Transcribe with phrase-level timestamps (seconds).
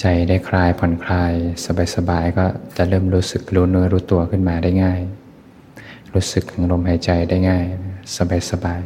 [0.00, 1.32] ใจได้คลายผ่อนคลาย
[1.94, 2.44] สบายๆก็
[2.76, 5.00] จะเริ่มรู้สึกรู้เนื้อรู้ตัวขึ้นมาได้ง่าย
[6.14, 7.64] รู้สึกถึงลมหายใจได้ง่าย
[8.50, 8.82] สบาย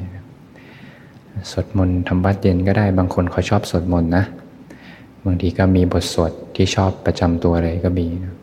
[0.72, 4.24] ๆสวดมนต์ทำวัดเย็นก็ได้บางคนเขาชอบสวดมนต์นะ
[5.24, 8.34] บางทีก็มีบทสวดที่ชอบประจำตัวเลยก็มีนะ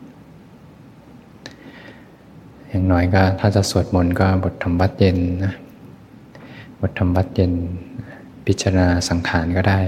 [2.68, 5.52] อย่างน้อยก็ถ้าจะสวดมนต์ก็บทธรรมวัดเย็นนะ
[6.80, 7.52] บทธรรมวัดเย็น
[8.46, 9.80] พิจารณาสังขารก็ได้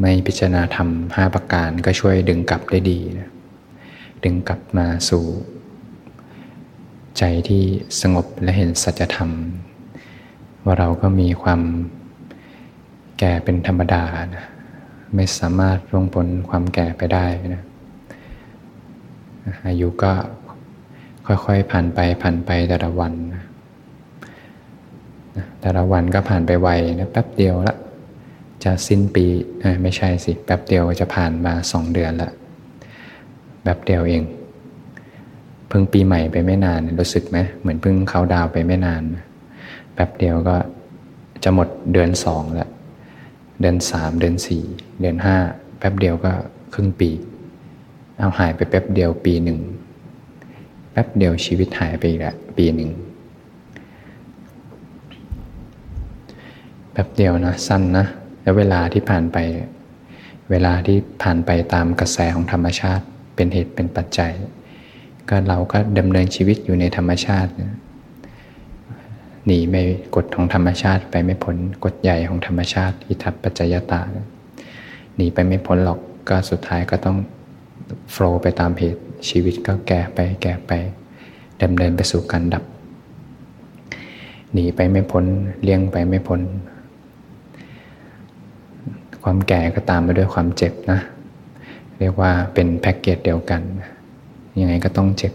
[0.00, 3.30] ไม่พิจารณาธรรมห้าประการก็ช่วยดึงกลับได้ดีนะ
[4.24, 5.24] ดึงกลับมาสู่
[7.18, 7.62] ใจที่
[8.00, 9.30] สงบและเห็นสัจธรรม
[10.64, 11.60] ว่าเราก็มีความ
[13.18, 14.04] แก่เป็นธรรมดา
[14.34, 14.44] นะ
[15.14, 17.62] ไม่สามารถร่วงพ้นความแก่ไปได้นะ
[19.66, 20.12] อายุก็
[21.26, 23.42] ค่อยๆผ่านไปผ่านไปแต่ละวันนะ
[25.60, 27.76] แต่ละวันก็ผ่านไปไวนะแป๊บเดียวละ
[28.64, 29.24] จะสิ้นปี
[29.82, 32.30] ไม่ใช่สิแป๊บเดียวจะผ่านมาสองเดือนละ
[33.64, 34.22] แบบเดียวเอง
[35.68, 39.02] เพิ่งปีใหม่ไปไม่นานรู้สึกไหมเหมือนเพิ่งเขาดาวไปไม่นาน
[39.94, 40.56] แป๊บเดียวก็
[41.44, 42.68] จะหมดเดือนสองละ
[43.60, 44.64] เดือนสามเดือนสี่
[45.00, 45.36] เดือนห้า
[45.78, 46.32] แป๊บเดียวก็
[46.74, 47.10] ครึ่งปี
[48.18, 49.58] เอาหายไปแป๊บเดียวปีหนึ่ง
[50.92, 52.90] แป๊บเดียวชีวิตหายไปอีกละปีหนึ่ง
[56.92, 58.06] แป๊บเดียวนะสั้นนะ
[58.42, 59.38] แล้วเวลาที่ผ่านไป
[60.50, 63.04] เวลาที่ผ่านไปตามกระแสของธรรมชาติ
[63.34, 64.32] เป็นเหตุเป็นปัจจัย
[65.28, 67.50] ก็เราก็ดำเนินชีวิตอยู่ในธรรมชาติ
[69.46, 69.82] หนีไม่
[70.16, 74.00] กฎของธรรมชาติไปไม่พ้นกฎใหญ่ของธรรมชาติอิทัปปัจจยตา
[75.16, 77.16] หนีไปไม่พ้นหรอกก็สุดท้ายก็ต้อง
[78.12, 80.72] โฟล์ไปตามเหตุชีวิตก็แก่ไปแก่ไป
[81.62, 82.64] ดำเนินไปสู่การดับ
[84.52, 85.24] หนีไปไม่พ้น
[85.62, 86.40] เลี่ยงไปไม่พ้น
[89.22, 91.00] ความแก่ก็ตามไปด้วยความเจ็บนะ
[91.98, 93.60] เรียกว่าเป็นแพ็กเกจเดียวกัน
[94.60, 95.32] ยังไงก็ต้องเจ็บ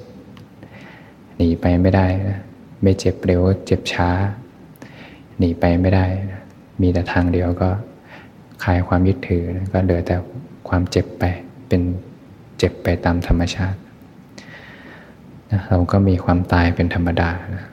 [1.35, 2.39] หนีไปไม่ได้นะ
[2.81, 4.09] ไม่เจ็บเร็วเจ็บช้า
[5.37, 6.41] หนีไปไม่ได้นะ
[6.81, 7.69] มีแต่ทางเดียวก็
[8.63, 10.15] คลายความยึดถือนะก็เหลือแต่
[10.69, 11.23] ความเจ็บไป
[11.67, 11.81] เป็น
[12.57, 13.79] เจ็บไปตามธรรมชาติ
[15.51, 17.66] นะเราก็มีความตายเป็นธรรมดานะ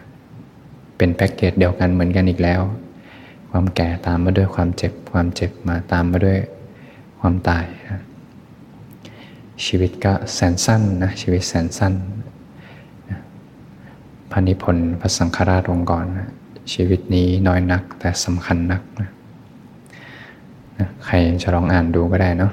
[0.97, 2.61] เป็นแพ็กเกจเดียวกันเหมือนกันอีกแล้ว
[3.57, 6.39] ความแก่ตามมาด้วยความเจ็บ ความเจ็บมาตามมาด้วย
[7.21, 8.03] ความตายนะ
[9.67, 11.95] ชีวิตก็แสนสั้นนะชีวิตแสนสั้น
[14.31, 16.29] พระนิพนธ์พระสังฆราชองค์ก่อนะ
[16.73, 19.11] ชีวิตนี้น้อยนักแต่สำคัญนักนะ
[20.79, 22.53] นะใครจะลองอ่านดูก็ได้เนาะ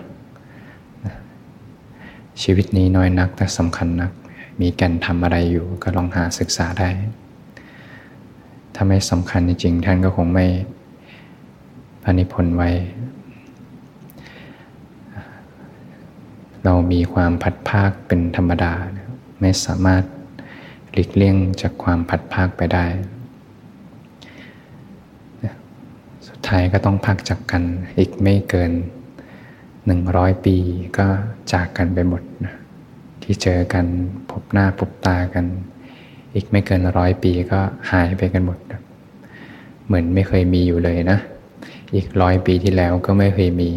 [2.42, 4.12] ชีวิตนี้น้อยนักแต่สำคัญนัก
[4.62, 6.89] มีแก่นทำอะไรอยู่ก็ลองหาศึกษาได้
[8.75, 10.48] ถ้าไม่สำคัญจริงๆท่านก็คงไม่
[12.03, 12.69] พระนิพนธ์ไว้
[16.63, 18.74] เรามีความพัดภาคเป็นธรรมดา
[19.39, 20.03] ไม่สามารถ
[20.92, 22.86] หลีกเลี่ยงจากความพัดภาคไปได้
[26.27, 27.63] สุดท้ายก็ต้องพักจากกัน
[27.98, 28.71] อีกไม่เกิน
[29.86, 30.56] หนึ่งร้อยปี
[30.98, 31.07] ก็
[31.53, 32.56] จากกันไปหมดนะ
[33.24, 33.86] ที่เจอกัน
[34.30, 35.45] พบหน้าพบตากัน
[36.36, 37.59] อีกไม่เกินร้อยปีก็
[37.92, 38.57] หายไปกันหมด
[39.86, 41.19] เหมือนไม่เคยมีอยู่เลยนะ
[41.95, 43.69] อีกร้อยปีที่แล้วก็ไม่เคยมี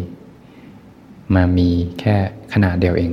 [1.35, 1.69] มามี
[1.99, 2.15] แค่
[2.53, 3.11] ขนาดเดียวเอง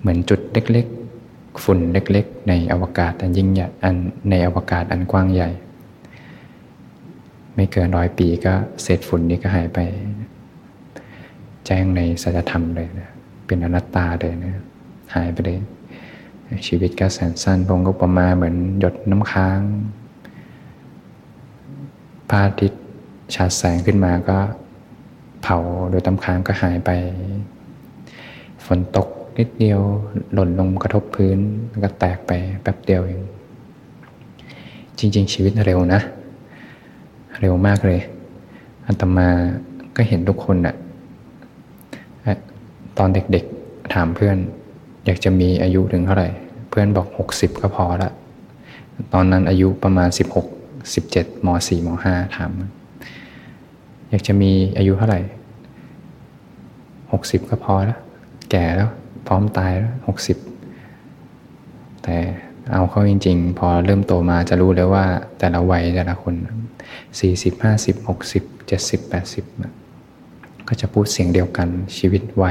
[0.00, 3.94] เหมือนจุดเล็กๆ ฝุ่นเล็กๆ ในอวกาศอันยิ่งใหญ่อัน
[4.30, 5.50] ในอวกาศอันกว้างใหญ่
[7.54, 9.78] ไม่เกินร้อยปีก็เศษฝุ่นนี้ก็หายไป
[11.66, 13.10] แจ้งในสัจธรรมเลยนะ
[13.46, 14.54] เป็นอนัตตาเลยนะ
[15.14, 15.58] หายไปเลย
[16.66, 19.60] ชีวิตก็แสนสั้นพงก็ประมาเหมือนหยดน้ำค้าง
[22.30, 22.83] พระอาทิตย์
[23.34, 24.38] ฉาดแสงขึ้นมาก็
[25.42, 25.58] เผา
[25.90, 26.90] โดยน้ำค้างก็หายไป
[28.66, 29.80] ฝนตกนิดเดียว
[30.32, 31.38] หล่นลงกระทบพื้น
[31.84, 32.32] ก็แตกไป
[32.62, 33.22] แป๊บเดียวเอง
[34.98, 36.00] จริง ๆ ชีวิตเร็วนะ
[37.40, 38.00] เร็วมากเลย
[38.86, 39.28] อัตมา
[39.96, 40.74] ก็เห็นทุกคนอะ
[42.98, 44.36] ตอนเด็กๆถามเพื่อน
[45.04, 46.28] อยากจะมีอายุถึงเท่าไหร่
[46.70, 48.10] เพื่อนบอกหกสิบก็พอละ
[49.12, 50.46] ตอนนั้นอายุประมาณสิบหก
[50.94, 52.52] สิบเจ็ดมสี่มห้าถาม
[54.14, 55.20] อยากจะมีอายุเท่าไหร่
[57.12, 58.00] หกสิบก็พอแล้ว
[58.50, 58.90] แก่แล้ว
[59.26, 60.36] พร้อมตายแล้วหกสิบ
[62.02, 62.16] แต่
[62.72, 65.04] เอาเข้าจริง ๆ พอเริ่มโตมาจะรู้เลยว่า
[65.38, 66.34] แต่ละวัยแต่ละคน
[67.20, 69.44] สี่สิบห้าสิบหกสิบเจ็ดสิบแปดสิบ
[70.68, 71.68] ก็จะพูดเสียงเดียวกัน
[71.98, 72.44] ชีวิตไว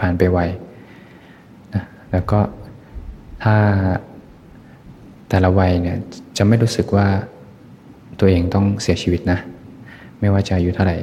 [0.00, 0.38] ผ่านไปไว
[1.74, 2.40] นะแล้วก็
[3.44, 3.56] ถ้า
[5.28, 5.98] แต่ละวัยเนี่ย
[6.36, 7.08] จะไม่รู้สึกว่า
[8.18, 9.40] ตัวเองต้องเสียชีวิตนะ
[10.20, 10.98] ไม่ว่าจะอายุเท่าไหร่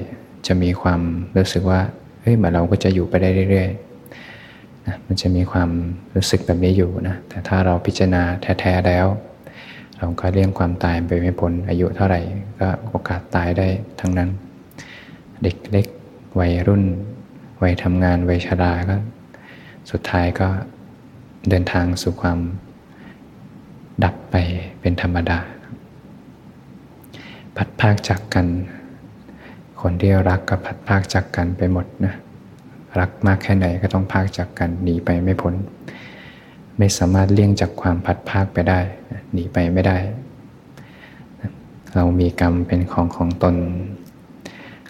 [0.47, 1.01] จะมีความ
[1.37, 1.79] รู้สึกว่า
[2.21, 5.69] เฮ้ยเหมือนเราก็จะอยู่ไปได้เรื่อยๆนะมันจะมีความ
[6.15, 8.23] รู้สึกแบบนี้อยู่นะแต่ถ้าเราพิจารณา
[8.59, 9.05] แท้ๆแล้ว
[9.97, 12.21] เราก็เลี่ยงความตายไปไม่พ้นอายุเท่าไหร่
[12.59, 13.67] ก็โอกาสตายได้
[13.99, 14.29] ทั้งนั้น
[15.43, 15.87] เด็กเล็ก
[16.39, 16.83] วัยรุ่น
[17.61, 18.97] วัยทำงานวัยชราก็
[19.91, 20.47] สุดท้ายก็
[21.49, 22.39] เดินทางสู่ความ
[24.03, 24.35] ดับไป
[24.81, 25.39] เป็นธรรมดา
[27.55, 28.47] พัดภาคจากกัน
[29.89, 32.13] คนที่รักก็พัดภาคจากกันไปหมดนะ
[32.99, 35.53] รักมากแค่ไหนก็ต้องภาคจากกันหนีไปไม่พ้น
[36.77, 38.79] ไม่สามารถเลี่ยงจากความพัดภาคไปได้
[39.33, 39.97] หนีไปไม่ได้
[41.95, 43.55] เรามีกรรมเป็นของของตน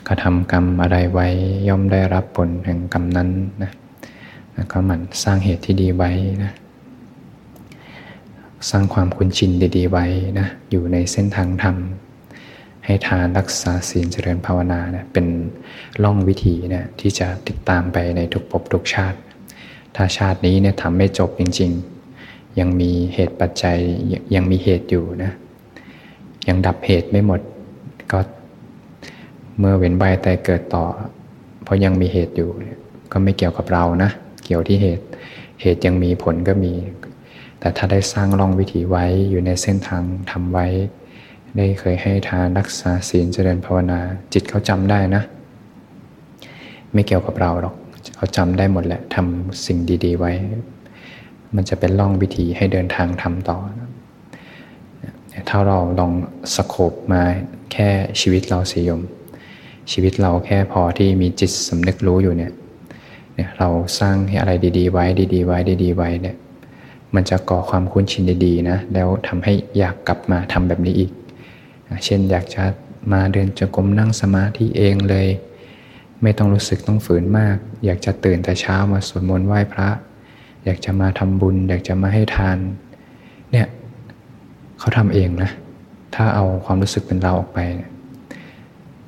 [0.07, 1.27] กระทำกรรมอะไรไว้
[1.67, 3.29] ย่อมได้รับผลแห่งกรรมนั้น
[3.63, 3.71] นะ
[4.53, 6.11] แล้วก็มันสร้างเหตุที่ดีไว้
[6.43, 6.51] นะ
[8.69, 10.05] สร้างความคุ้นชินดีๆไว้
[10.39, 11.77] นะอยู่ในเส้นทางธรรม
[12.87, 15.27] ให้ทานรักษาศีลเจริญภาวนาเนะเป็น
[16.03, 19.17] ล่องวิธีเนะที่จะติดตามไปในทุกภพทุกชาติ
[19.95, 21.71] ถ้าชาตินี้เนี่ยทำไม่จบจริง
[22.15, 23.77] ๆ ยังมีเหตุปัจจัย
[24.35, 25.31] ยังมีเหตุอยู่นะ
[26.47, 27.41] ยังดับเหตุไม่หมด
[28.11, 28.19] ก็
[29.59, 30.85] เมื่อเว้นใบแต่เกิดต่อ
[31.63, 32.49] เพราะยังมีเหตุอยู่
[33.11, 34.09] ก็ไม่เกี่ยวกับเรานะ
[34.45, 35.05] เกี่ยวที่เหตุ
[35.61, 36.73] เหตุยังมีผลก็มี
[37.59, 40.67] แต่ถ้าได้สร้างร่องวิถีไว้อยู่ในเส้นทางทำไว้
[41.57, 43.99] ได้เคยให้ทานรักษาศีลเจริญภาวนา
[44.33, 45.23] จิตเขาจำได้นะ
[46.93, 47.75] ไม่เกี่ยวกับเราหรอก
[48.15, 50.31] เขาจำได้หมดแหละทำสิ่งดี ๆ ไว้
[51.55, 53.57] มันจะเป็นร่องวิถีให้เดินทางทำต่อ
[55.49, 56.11] ถ้าเราลอง
[56.55, 57.23] สโคบมา
[57.71, 57.89] แค่
[58.21, 59.01] ชีวิตเราสียม
[59.91, 62.51] ชีวิตเราแค่พอที่มีจิตสำนึกรู้อยู่เนี่ย
[63.35, 66.35] เนี่ยเราสร้างให้อะไรดี ๆ ไว้ดีๆ ไว้ดีๆ ไว้เนี่ย
[67.15, 71.11] มันจะก่อความคุ้นชินดีๆนะ แล้วทำให้อยากกลับมาทำแบบนี้อีก
[72.05, 72.63] เช่นอยากจะ
[73.11, 75.27] มาเดินจงกรมนั่งสมาธิเองเลย
[76.21, 79.89] ไม่ต้องรู้สึกต้องฝืนมาก อยากจะตื่นแต่เช้ามาสวดมนต์ไหว้พระ
[80.65, 82.57] อยากจะมาทำบุญ อยากจะมาให้ทาน
[83.51, 83.67] เนี่ย
[84.79, 85.51] เขาทำเองนะ
[86.15, 87.59] ถ้าเอาความรู้สึกเป็นเราออกไป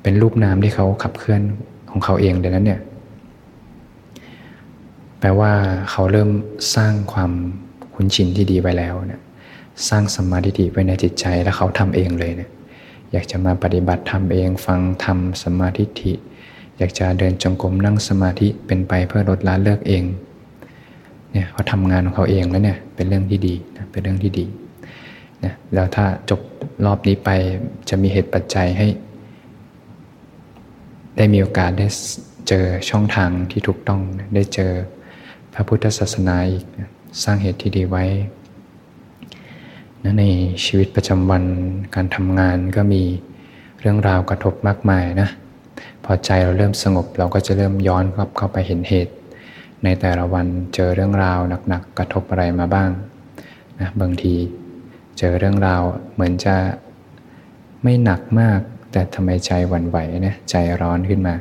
[0.02, 1.42] เป็นรูปนามที่เขาขับเคลื่อน
[1.90, 2.80] ของเขาเองเดี๋ยวนั้นเนี่ย
[5.20, 5.52] แปลว่า
[5.90, 6.30] เขาเริ่ม
[6.76, 7.32] สร้างความ
[7.94, 9.20] คุ้นชินที่ดีไว้แล้วเนี่ย
[9.88, 12.50] สร้างสมาธิไว้ในจิตใจแล้วเขาทำเองเลยเนี่ย
[13.12, 16.12] อยากจะมาปฏิบัติทำเองฟังทำสมาธิิ
[16.78, 20.04] อยากจะเดินจงกรมนั่งสมาธิเป็นไปเพื่อลดละเลิกเอง
[21.32, 24.46] เนี่ยเขาทำงานของเขาเองแล้วเนี่ยเป็นเรื่องที่ดีนะเป็นเรื่องที่ดี
[25.44, 26.40] นะแล้วถ้าจบ
[26.84, 27.30] รอบนี้ไป
[27.88, 28.86] จะมีเหตุปัจจัยให้
[31.16, 31.86] ได้มีโอกาสได้
[32.48, 34.00] เจอช่องทางที่ถูกต้อง
[34.34, 34.72] ได้เจอ
[35.54, 36.64] พระพุทธศาสนาอีก
[37.22, 38.04] สร้างเหตุที่ดีไว้
[40.04, 40.24] นะใน
[40.64, 41.44] ชีวิตประจำวัน
[41.94, 43.02] การทำงานก็มี
[43.80, 45.28] เรื่องราวกระทบมากมายนะ
[46.04, 49.14] พอใจเราเริ่มสงบเราก็จะเริ่มย้อนกลับเข้าไปเห็นเหตุ
[49.84, 51.38] ในแต่ละวันเจอเรื่องราว
[51.68, 52.90] หนักๆกระทบอะไรมาบ้าง
[53.80, 54.34] นะบางที
[55.18, 55.82] เจอเรื่องราว
[56.14, 56.56] เหมือนจะ
[57.82, 58.60] ไม่หนักมาก
[58.92, 61.34] แต่ทำไมใจหวั่นไหวนะใจร้อนขึ้นมา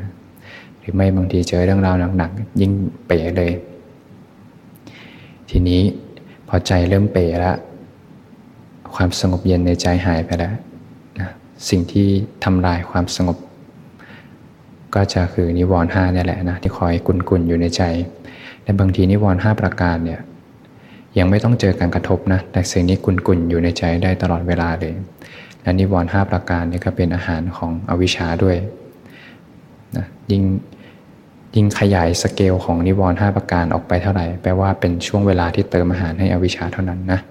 [0.79, 2.71] หรือไม่บางทีเจอเรื่องราวหนักๆยิ่ง
[3.07, 3.51] เป๋เลย
[5.49, 5.81] ทีนี้
[6.47, 7.57] พอใจเริ่มเป๋แล้ว
[9.01, 10.53] ความสงบเย็นในใจหายไปแล้ว
[11.19, 11.29] นะ
[11.69, 12.07] สิ่งที่
[12.43, 13.37] ทำลายความสงบ
[14.95, 17.83] ก็จะคือนิวรณ์ห้านี่แหละนะที่คอยกุนกุนอยู่ในใจ
[18.63, 20.19] แต่บางทีนิวรณ์ห้าประการเนี่ย
[21.17, 24.93] ยังไม่ต้องเจอการกระทบนะแต่สิ่งนี้กุนกุนอยู่ในใจได้ตลอดเวลาเลย
[25.61, 28.55] และนิวรณ์ห้าประการนี่ก็เป็นอาหารของอวิชชาด้วย
[29.97, 30.43] นะยิ่ง
[31.55, 37.21] ยิ่งขยายสเกลของนิวรณ์ห้าประการออกไปเท่าไหร่แปลว่าเป็นช่วงเวลาที่เติมอาหารให้อวิชชาเท่านั้นนะ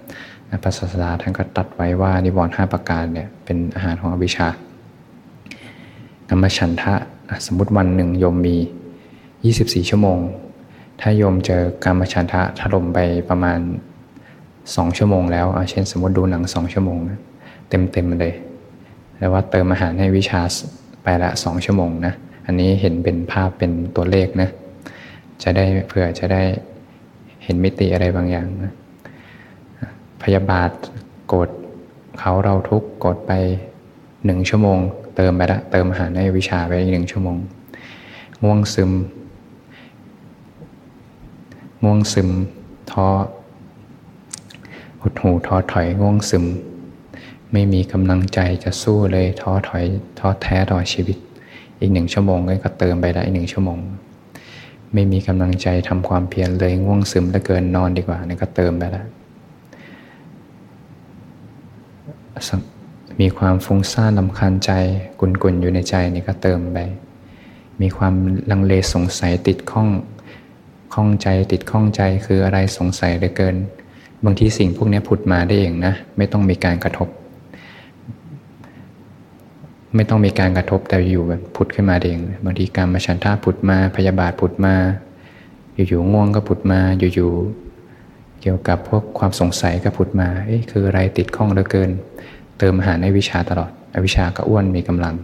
[0.63, 4.47] พระศาสดาท่านก็ตัดไว้ว่านิวรณ์ห้าประการเนี่ยเป็นอาหารของอวิชชา
[6.29, 6.93] กรรมฉันทะ
[7.45, 8.55] สมมติวันหนึ่งโยมมี
[9.23, 10.19] 24 ชั่วโมง
[11.01, 13.59] ถ้าโยมเจอกรรมฉันทะถล่มไปประมาณ
[14.29, 16.97] 2 ชั่วโมงแล้วเช่นสมมติดูหนัง 2 ชั่วโมง
[17.69, 18.33] เต็มเต็มเลย
[19.17, 20.41] แล้วว่าเติมอาหารให้วิชา
[21.03, 22.13] ไปละสองชั่วโมงนะ
[22.45, 24.49] อันนี้เห็นเป็นภาพเป็นตัวเลขนะ
[25.43, 26.41] จะได้เผื่อจะได้
[27.43, 28.73] เห็นมิติอะไรบางอย่างนะ
[30.23, 30.71] พยาบาท
[31.27, 31.49] โกรธ
[32.19, 33.31] เขาเราทุกโกรธไป
[34.25, 34.79] หนึ่งชั่วโมง
[35.15, 37.37] เติมไปละเติมอาหารในวิชาไปหนึ่งชั่วโมง
[38.43, 38.91] ง่วงซึม
[41.83, 42.29] ง่วงซึม
[42.91, 43.07] ท้อ
[45.01, 46.45] หดหูท้อถอยง่วงซึม
[47.51, 49.85] ไม่มีกำลังใจจะสู้เลยท้อถอย
[50.19, 51.17] ท้อแท้ต่อชีวิต
[51.79, 53.79] อีกหนึ่งชั่วโมงก็เติมไปละอีกหนึ่งชั่วโมง
[54.93, 59.05] ไม่มีกำลังใจทำความเพียรเลยง่วงซึมแล้วเกินนอนดีกว่านี่ก็เติมไปแล้ว
[63.21, 64.71] มีความฟุ้งซ่านลำคาญใจ
[65.19, 66.77] กุนกุนอยู่ในใจนี่ก็เติมไป
[67.81, 68.13] มีความ
[68.51, 69.89] ลังเลสงสัยติดข้อง
[70.93, 73.55] ข้องใจติดข้องใจคืออะไรสงสัยเหลือเกิน
[74.25, 77.07] บางทีสิ่งพวกนี้ผุดมาได้เองนะ ไม่ต้องมีการกระทบ
[79.95, 84.75] ไม่ต้องมีการกระทบแต่อยู่แบบผุดขึ้นมาเอง บางทีการมาชันท่าผุดมาพยาบาทผุดมา
[85.87, 86.79] อยู่ๆง่วงก็ผุดมา
[87.15, 87.68] อยู่ๆ
[88.41, 91.89] เกี่ยวกับพวกความสงสัยก็ผุดมา เอ๊ะคืออะไรติดข้องเหลือเกิน
[92.59, 95.15] เติมอาหารในวิชาตลอด อวิชาก็อ้วนมีกำลัง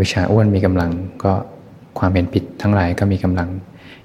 [0.00, 0.90] วิชาอ้วนมีกำลัง
[1.24, 1.32] ก็
[1.98, 3.48] ความเป็นผิดทั้งหลายก็มีกำลัง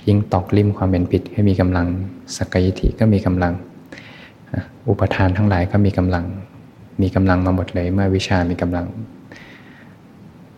[0.07, 1.87] ยิ่งตอกลิ่มความเป็นผิดให้มีกำลัง
[2.37, 3.53] สกยิธิก็มีกำลัง
[4.87, 6.25] อุปทานทั้งหลายก็มีกำลัง
[7.01, 8.85] มีกำลังมาหมดเลยเมื่อวิชามีกำลัง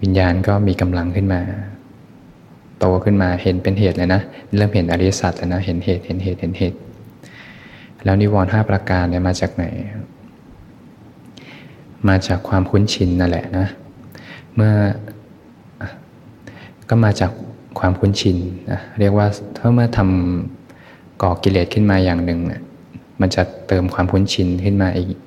[0.02, 1.42] วิญญาณก็มีกำลังขึ้นมา
[2.80, 4.22] โตขึ้นมาเห็นเป็นเหตุเลยนะ
[4.56, 6.78] เริ่มเห็นอริยสัจแล้วนะเห็นเหตุเห็นเหตุเห็นเหตุ
[8.08, 9.66] แล้วนิวรณ์ห้าประการเนี่ยมาจากไหน
[12.08, 13.68] มาจากความคุ้นชินนั่นแหละนะ
[14.56, 14.74] เมื่อ
[16.90, 17.32] ก็มาจาก
[17.80, 18.38] ความคุ้นชิน
[18.72, 22.62] นะเรียกว่าถ้าเมื่อทำก่อกิเลสขึ้นมาอย่างหนึ่งเนี่ย
[23.22, 25.20] มันจะเติมความคุ้นชินขึ้นมาอีก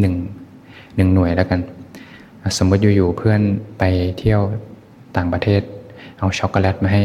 [0.00, 0.14] หนึ่ง
[0.96, 1.60] หนึ่งหน่วยแล้วกัน
[2.58, 3.40] สมมติอยู่ๆเพื่อน
[3.78, 3.82] ไป
[4.18, 4.40] เที่ยว
[5.16, 5.62] ต่างประเทศ
[6.18, 7.02] เอาช็อกโกแลตมาให้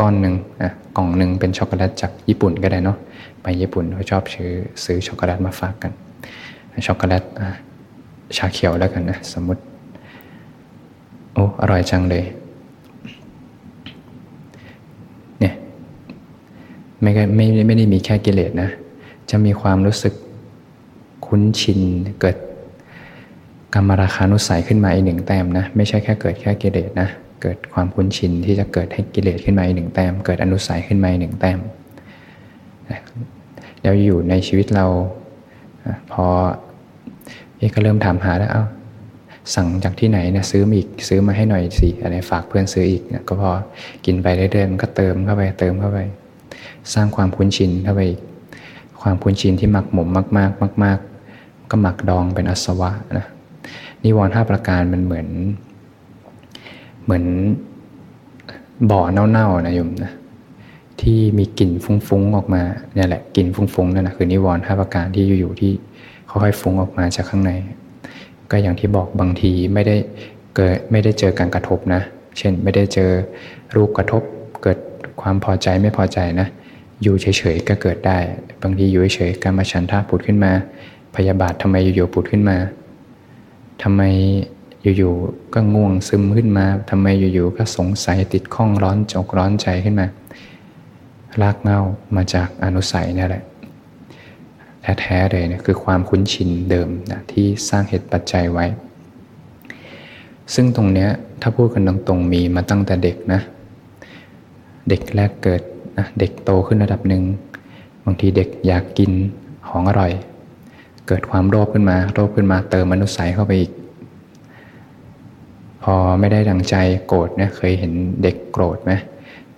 [0.00, 2.98] ก้อนหนึ่งอะกล่องหนึ่งเป็นช็อกโกแลตจากญี่ปุ่นก็ได้เนาะ
[3.42, 4.50] ไปญี่ปุ่นเขาชอบซื้อ
[4.84, 5.92] ซื้อช็อกโกแลตมาฝากกัน
[6.86, 7.22] ช็อกโกแลต
[8.36, 9.62] ชาเขียวแล้วกันนะสมมติ
[11.32, 12.24] โอ้อร่อยจังเลย
[15.40, 15.54] เนี่ย
[17.02, 18.70] ไม่ไม่ไม่ได้มีแค่กิเลสนะ
[19.30, 20.14] จะมีความรู้สึก
[21.26, 21.80] คุ้นชิน
[22.20, 22.36] เกิด
[23.74, 27.08] กรรมราคานุสัยขึ้นมาอีกหนึ่งแต้มนะ ไม่ใช่แค่เกิดแค่กิเลสนะ
[27.44, 31.58] เกิดความคุ้นชินที่จะเกิดให้กิเลสขึ้นมาหนึ่งแต้ม เกิดอนุสัยขึ้นมาหนึ่งแต้ม
[33.82, 34.86] แล้วอยู่ในชีวิตเรา
[36.12, 36.26] พอ
[37.56, 38.64] เอก็เริ่มถามหาแล้วเอา้า
[39.54, 43.50] สั่งจากที่ไหนนี่ยซื้อมาอีกซื้อมาให้หน่อยสิอะไรฝากเพื่อนซื้ออีกก็พอ
[44.04, 45.98] กินไปเรื่อยๆมันก็เติมเข้าไปเติมเข้าไป
[46.94, 48.20] สร้างความคุ้นชินเข้าไปอีก
[49.02, 50.98] ความคุ้นชินที่หมักหมมมากๆมาก
[51.34, 53.26] ๆ ก็หมักดองเป็นอสวะนะ
[54.04, 55.28] นิวรณ์ห้าประการมันเหมือน
[57.04, 57.24] เหมือน
[58.90, 60.12] บ่อเน่าๆนะโยมนะ
[61.00, 62.62] ที่มีกลิ่นฟุ้งๆออกมา
[62.94, 65.72] เนี่ยแหละกลิ่นฟุ้งๆนั่นนะคือนิวรณ์ห้าประการที่อยู่ๆที่
[66.30, 67.52] ค่อยๆฟุ้งออกมาจากข้างใน
[68.50, 69.96] ก็อย่างที่บอกบางทีไม่ได้
[70.54, 72.00] เกิดไม่ได้เจอการกระทบนะ
[72.38, 73.10] เช่นไม่ได้เจอ
[73.74, 74.22] รูปกระทบ
[74.62, 74.78] เกิด
[75.20, 76.48] ความพอใจไม่พอใจนะ
[77.02, 78.18] อยู่เฉยๆก็เกิดได้
[78.62, 80.52] บางทีอยู่เฉยๆการมาชันท่าผุดขึ้นมา
[81.16, 82.56] พยาบาททำไมอยู่ๆผุดขึ้นมา
[83.82, 84.02] ทำไม
[84.98, 90.06] อยู่ๆก็ง่วงซึมขึ้นมาทำไมอยู่ๆก็สงสัยติดข้องร้อนจกร้อนใจขึ้นมา
[91.42, 91.78] ลากเงา
[92.16, 93.44] มาจากอนุสัยนี่แหละ
[95.00, 98.66] แท้ๆเลยนะคือความคุ้นชินเดิมนะที่สร้างเหตุปัจจัยไว้
[100.54, 101.10] ซึ่งตรงเนี้ย
[101.40, 103.40] ถ้าพูดกันตรงๆมีมาตั้งแต่เด็กนะ
[104.88, 105.62] เด็กแรกเกิด
[105.98, 107.22] นะเด็กโตขึ้นระดับหนึ่ง
[108.04, 109.12] บางทีเด็กอยากกิน
[109.68, 110.12] ของอร่อย
[111.08, 113.70] เกิดความโลภขึ้นมาโลภขึ้นมาเติมมนุษย์ใสเข้าไปอีก
[115.84, 116.76] พอไม่ได้ดังใจ
[117.06, 118.92] โกรธเนี่ยเคยเห็นเด็กโกรธไหม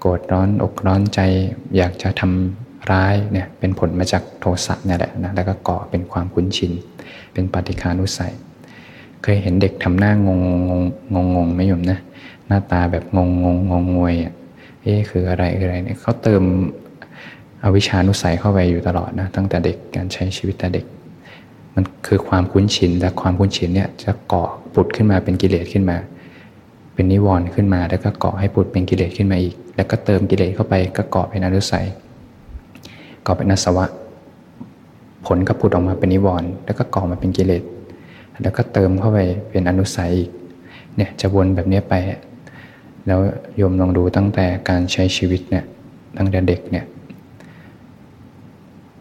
[0.00, 1.20] โกรธร้อนอกร้อนใจ
[1.76, 6.72] อยากจะทำร้ายเนี่ยเป็นผลมาจากโทสะเนี่ยแหละนะแล้วก็ก่อเป็นความคุ้นชิน
[7.32, 8.34] เป็นปฏิคานุสัย
[9.22, 10.40] เคยเห็นเด็กทำหน้างง
[10.70, 10.72] ง
[11.14, 11.98] งงงงไม่ยมนะ
[12.46, 14.32] หน้าตาแบบงงงงงงวยอะ
[14.82, 16.42] เอ๊คืออะไรอะไรเนี่ยเขาเติม
[17.62, 20.84] อวิชานุสัยเข้าไปอยู่ตลอดนะตั้งแต่เด็กการใช้ชีวิตแต่เด็ก
[21.74, 25.96] มันคือความคุ้นชินและความคุ้นชินเนี่ยจะเกาะปุดขึ้นมาเป็นกิเลสขึ้นมา
[26.96, 31.86] เป็นนิวรณ์ขึ้นมา แล้วก็เกาะให้ปุดเป็นกิเลสขึ้นมาอีก แล้วก็เติมกิเลสเข้าไปก็เกาะเป็นอนุสัย
[33.22, 33.86] เกาะเป็นนสวะ
[35.26, 37.62] ผลก็ปุดออกมาเป็นนิวรณ์แล้วก็เกาะมาเป็นกิเลส
[38.42, 39.18] แล้วก็เติมเข้าไป
[39.50, 40.30] เป็นอนุสัยอีก
[40.96, 41.94] เนี่ยจะวนแบบนี้ไป
[43.06, 43.20] แล้ว
[43.56, 45.64] โยมลองดูตั้งแต่การใช้ชีวิตเนี่ย
[46.18, 46.84] ตั้งแต่เด็กเนี่ย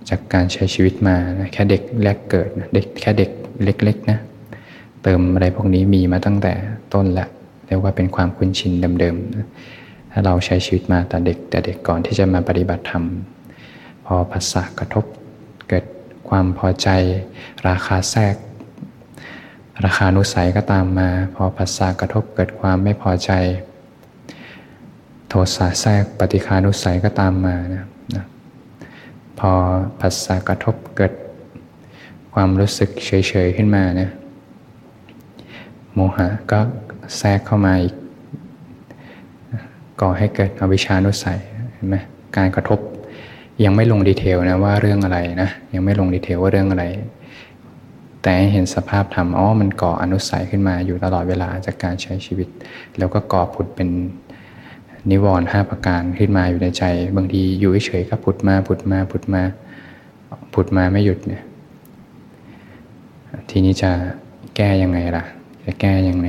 [0.09, 3.29] จากการใช้ชีวิตมานะแค่เด็กแรกเกิดนะเด็กแค่เด็ก
[3.63, 4.19] เล็กๆนะ
[5.03, 6.53] เติมอะไรพวกนี้มีมาตั้งแต่
[6.93, 7.27] ต้นละ
[7.67, 13.03] เรียกว่าเป็นความคุ้นชินเดิมๆถ้าเราใช้ชีวิตมาแต่เด็กแต่เด็กก่อนที่จะมาปฏิบัติธรรม
[14.05, 15.05] พอภาษากระทบ
[15.69, 15.85] เกิด
[16.29, 16.89] ความพอใจ
[17.67, 18.35] ราคาแทรก
[19.85, 23.31] ราคานุสัยก็ตามมา พอภาษากระทบเกิดความไม่พอใจ
[25.29, 27.83] โทสะแทรกปฏิคานุสัยก็ตามมานะ
[29.39, 29.51] พอ
[30.01, 31.13] ภาษากระทบเกิด
[32.33, 34.11] ความรู้สึกเฉยๆขึ้นมาเนี่ย
[35.93, 36.59] โมหะก็
[37.17, 37.95] แทรกเข้ามาอีก
[40.01, 41.39] ก่อให้เกิดอวิชานุสัย
[41.73, 41.95] เห็นไหม
[42.37, 42.79] การกระทบ
[43.63, 46.83] ยังไม่ลง detail นะว่าเรื่องอะไรนะยังไม่ลง detail ว่าเรื่องอะไร
[48.21, 52.47] แต่เห็นสภาพธรรมอ๋อมันก่ออนุสัยขึ้นมาอยู่ตลอดเวลาจากการใช้ชีวิต
[52.97, 53.89] แล้วก็ก่อผุดเป็น
[55.09, 56.83] นิวรณ์ห้าประการขึ้นมาอยู่ในใจ
[57.15, 59.41] บางทีอยู่เฉยๆก็ผุดมาผุดมาผุดมา
[60.53, 61.43] ผุดมาไม่หยุดเนี่ย
[63.49, 63.91] ทีนี้จะ
[64.55, 65.23] แก้ยังไงล่ะ
[65.65, 66.27] จะแก้ยังไง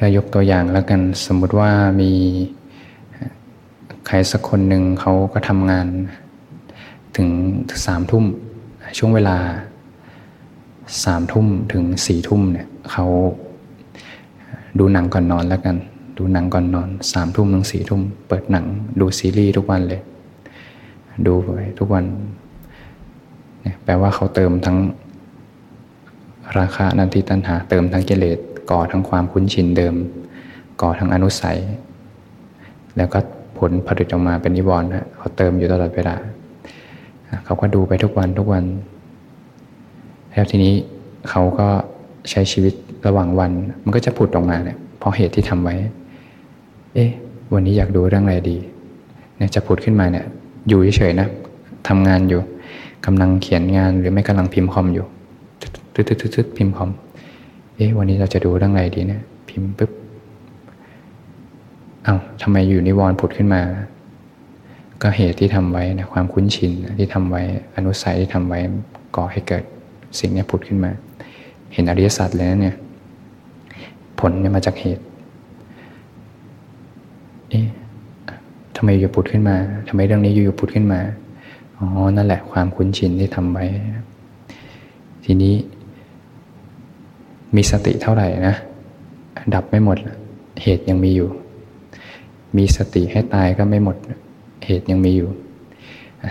[0.00, 2.12] ถ้ายกตัวอย่างแล้วกันสมมุติว่ามี
[4.06, 5.86] ใครสักคนหนึ่งเขาก็ทำงาน
[7.16, 7.28] ถึง
[7.86, 8.24] สามทุ่ม
[8.98, 9.36] ช่วงเวลา
[11.04, 13.06] สามทุ่มถึงสี่ทุ่มเนี่ยเขา
[14.78, 15.76] ดูหนังก่อนนอนแล้วกัน
[16.18, 18.66] ดูหนังก่อนนอนสามทุ่มถึงสี่ทุ่มเปิดหนัง
[19.00, 20.00] ดูซีรีส์ทุกวันเลย
[21.26, 22.04] ดูไปทุกวัน
[23.62, 24.78] เนี่ยแปลว่าเขาเติมทั้ง
[26.58, 28.38] ราคานันทิตันหา เติมทั้งกิเลส
[28.70, 29.94] ก่อทั้งความคุ้นชินเดิม
[30.80, 31.58] ก่อทั้งอนุสัย
[32.96, 33.18] แล้วก็
[33.58, 36.16] ผลผลิตออกมาเป็นนิวรณ์เขาเติมอยู่ตลอดเวลา
[37.44, 38.64] เขาก็ดูไปทุกวันทุกวัน
[40.32, 40.74] แล้วทีนี้
[41.30, 41.68] เขาก็
[42.30, 42.74] ใช้ชีวิต
[43.06, 43.50] ระหว่างวัน
[43.84, 45.74] มันก็จะผุดออกมาเนี่ยเพราะเหตุที่ทำไว้
[46.94, 47.10] เอ๊ะ
[47.54, 48.56] วันนี้อยากดูเรื่องอะไรดี
[49.36, 50.26] เนี่ยจะผุดขึ้นมาเนี่ย
[50.68, 51.28] อยู่เฉยๆนะ
[51.88, 52.40] ทำงานอยู่
[53.06, 55.06] กำลังเขียนงานหรือไม่กำลังพิมพ์คอมอยู่
[55.94, 56.90] ตึ๊ดๆๆพิมพ์คอม
[57.76, 59.90] เอ๊ะวันนี้เราจะดูเรื่องอะไรดีเนี่ยพิมพ์ปุ๊บ
[62.04, 63.62] เอา้าทำไมอยู่นิวรณ์ผุดขึ้นมา
[65.02, 67.42] ก็เหตุที่ทำไว้นะความคุ้นชินที่ทำไว้
[67.76, 68.58] อนุสัยที่ทำไว้
[69.16, 69.62] ก่อให้เกิด
[70.18, 70.90] สิ่งนี้ผุดขึ้นมา
[71.72, 72.76] เห็นอริยสัจเลยนะเนี่ย
[74.20, 75.04] ผลเนี่ยมาจากเหตุ
[77.50, 77.66] เอ๊ะ
[78.76, 79.56] ทำไมอยู่ผุดขึ้นมา
[79.88, 81.00] ทำไมเรื่องนี้อยู่ผุดขึ้นมา
[81.78, 81.86] อ๋อ
[82.16, 83.64] นั่นแหละความคุ้นชินที่ทำไว้
[85.24, 85.54] ทีนี้
[87.54, 88.56] มีสติเท่าไหร่นะ
[89.54, 89.98] ดับไม่หมด
[90.62, 91.28] เหตุยังมีอยู่
[92.56, 93.96] มีสติให้ตายก็ไม่หมด
[94.66, 95.30] เหตุยังมีอยู่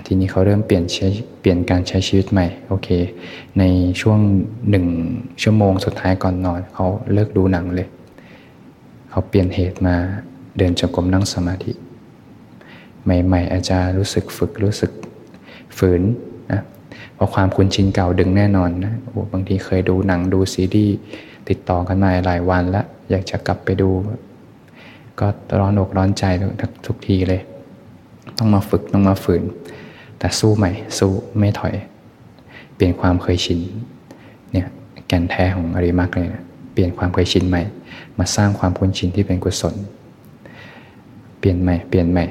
[0.06, 1.08] ทีนี้เขาเริ่มเปลี่ยนใช้
[1.40, 2.88] เปลี่ยนการใช้ชีวิตใหม่ โอเค
[3.60, 3.64] ใน
[4.02, 4.20] ช่วง
[4.70, 4.86] หนึ่ง
[5.44, 7.88] ชั่วโมงสุดท้ายก่อนนอน เขาเลิกดูหนังเลย
[9.10, 9.96] เขาเปลี่ยนเหตุมา
[10.58, 11.72] เดินจงกรมนั่งสมาธิ
[13.04, 14.92] ใหม่ ๆ อาจจะรู้สึกฝึกรู้สึก
[15.78, 16.02] ฝืน
[17.16, 20.96] เพราะความคุ้นชินเก่าดึงแน่นอนนะโอ้บางทีเคยดูหนังดูซีรีส์
[21.50, 23.90] ติดต่อกันมาหลายวันแล้วอยากจะกลับไปดู
[25.20, 25.28] ก็
[25.60, 26.24] ร้อนอกร้อนใจ
[26.86, 27.42] ทุกทีเลย
[28.38, 29.44] ต้องมาฝึกต้องมาฝืน
[30.20, 31.74] แต่สู้ใหม่ สู้ไม่ถอย
[32.76, 33.60] เปลี่ยนความเคยชิน
[34.52, 34.68] เนี่ย
[35.08, 37.62] แก่นแท้ของอริมักเลยนะเปลี่ยนความเคยชินใหม่
[38.20, 39.76] มาสร้างความคุ้นชินที่เป็นกุศล
[41.40, 42.26] เปลี่ยนใหม่ เปลี่ยนใหม่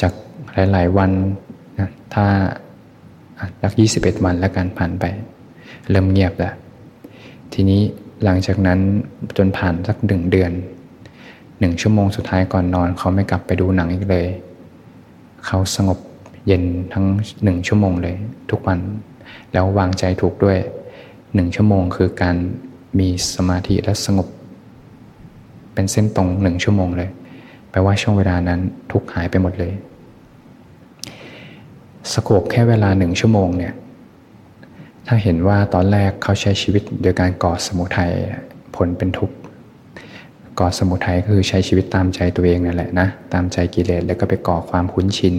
[0.00, 0.12] จาก
[0.72, 1.10] หลาย ๆ วัน
[1.80, 2.26] นะถ้า
[3.62, 5.04] สักยี่สิบเอ็ดวันแล้วกันผ่านไป
[5.90, 6.54] เริ่มเงียบแล้ว
[7.52, 7.80] ทีนี้
[8.24, 8.78] หลังจากนั้น
[9.36, 10.52] จนผ่านสักหนึ่งเดือน
[11.60, 14.26] หนึ่งชั่วโมงสุดท้ายก่อนนอน เขาไม่กลับไปดูหนังอีกเลย
[15.46, 15.98] เขาสงบ
[16.46, 17.06] เย็นทั้ง
[17.44, 18.16] หนึ่งชั่วโมงเลย
[18.50, 18.78] ทุกวัน
[19.52, 20.58] แล้ววางใจถูกด้วย
[21.34, 22.36] หนึ่งชั่วโมงคือการ
[22.98, 24.28] มีสมาธิและสงบ
[25.74, 27.10] เป็นเส้นตรงหนึ่งชั่วโมงเลย
[27.70, 28.60] แปลว่าช่วงเวลานั้น
[28.92, 29.72] ทุกหายไปหมดเลย
[32.12, 33.74] สโคบแค่เวลาหนึ่งชั่วโมงเนี่ย
[35.06, 38.12] ถ้าเห็นว่าตอนแรกเขาใช้ชีวิตโดยการก่อสมุทัย
[38.76, 39.36] ผลเป็นทุกข์
[40.60, 45.34] ก่อสมุทัยคือใช้ชีวิตตามใจตัวเองนั่นแหละนะตามใจกิเลสแล้วก็ไปก่อความคุ้นชิน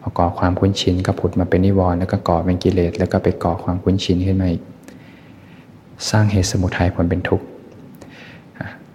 [0.00, 4.62] พอก่อความคุ้นชินก็ผุดมาเป็นนิวรณ์แล้วก็ก่อเป็นกิเลสแล้วก็ไปก่อความคุ้นชินขึ้นมาอีก
[6.10, 7.46] สร้างเหตุสมุทัยผลเป็นทุกข์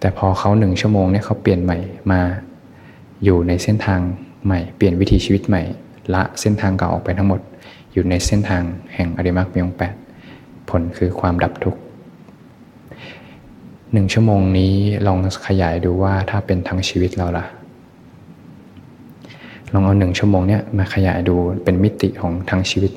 [0.00, 1.78] แต่พอเขาหนึ่งชั่วโมงเนี่ยเขาเปลี่ยนใหม่
[2.12, 2.20] มา
[3.24, 4.00] อยู่ในเส้นทาง
[4.44, 5.62] ใหม่ เปลี่ยนวิถีชีวิตใหม่
[6.14, 7.40] ละเส้นทางเก่าออกไปทั้งหมด
[7.92, 8.62] อยู่ในเส้นทาง
[8.94, 9.94] แห่งอริมักมีองแปด
[10.68, 11.80] ผลคือความดับทุกข์
[13.92, 14.74] หนึ่งชั่วโมงนี้
[15.06, 17.44] ลองขยายดูว่าถ้าเป็นทั้งชีวิตเราล่ะ
[19.72, 22.92] ลองเอาหนึ่งชั่วโมงเนี้ยมาขยายดูเป็นมิติของทั้งชีวิต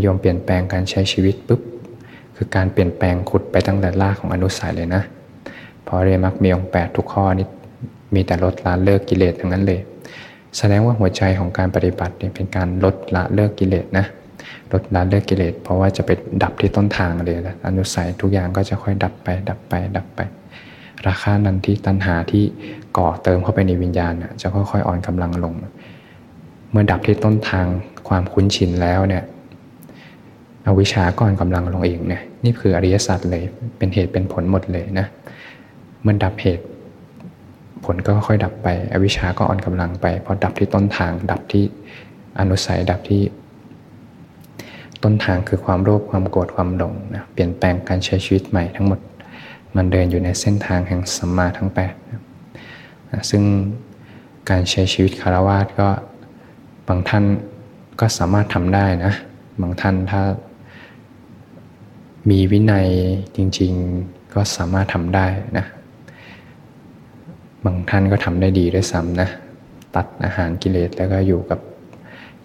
[0.00, 1.60] โยมเปลี่ยนแปลงการใช้ชีวิตปุ๊บ
[2.36, 5.02] คือการเปลี่ยนแปลงขุดไปตั้งแต่รากของอนุสัยเลยนะ
[5.86, 7.46] พอเรียมักมีองแปดทุกข้อนี้
[8.14, 9.80] มีแต่ลดละเลิกกิเลสทั้งนั้นเลย
[10.56, 14.06] แสดงว่าหัวใจของการปฏิบัติเป็นการลดละเลิกกิเลสนะ
[14.72, 16.10] ลดละเลิกกิเลสเพราะว่าจะไป
[16.42, 20.20] ดับที่ต้นทางเลยนะอนุสัยทุกอย่างก็จะค่อยดับไป ดับไป ดับไป
[21.08, 22.44] ราคานั้นที่ตัณหาที่
[22.98, 25.54] ก่อเติมเข้าไปในวิญญาณจะค่อยๆอ่อนกำลังลง
[26.70, 27.66] เมื่อดับที่ต้นทาง
[28.08, 29.24] ความคุ้นชินแล้วเนี่ย
[30.66, 33.44] อวิชาก่อนกำลังลงเองเนี่ยนี่คืออริยสัจเลย
[33.78, 35.06] เป็นเหตุเป็นผลหมดเลยนะ
[36.02, 36.64] เมื่อดับเหตุ
[37.84, 41.64] ผลก็ค่อยดับไป อวิชาก็อ่อนกำลังไปพอดับที่ต้นทาง ดับที่
[42.38, 43.22] อนุสัยดับที่
[45.02, 49.00] ต้นทางคือความโลภความโกรธความหลงนะเปลี่ยนแปลงการใช้ชีวิตใหม่ทั้งหมด
[49.76, 52.22] มันเดินอยู่ในเส้นทางแห่งสัมมาทั้งแปดนะ
[53.30, 53.42] ซึ่ง
[54.50, 55.88] การใช้ชีวิตคารวะก็
[56.88, 57.24] บางท่าน
[58.00, 59.12] ก็สามารถทำได้นะ
[59.60, 60.22] บางท่านถ้า
[62.30, 62.88] มีวินัย
[63.36, 65.26] จริง ๆก็สามารถทำได้
[65.58, 65.66] นะ
[67.64, 69.28] บางท่านก็ทำได้ดีด้วยซ้ำนะ
[69.96, 71.60] ตัดอาหารกิเลสแล้วก็อยู่กับ